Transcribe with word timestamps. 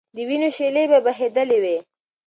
د 0.15 0.17
وینو 0.27 0.49
شېلې 0.57 0.83
به 0.91 0.99
بهېدلې 1.05 1.57
وي. 1.63 1.77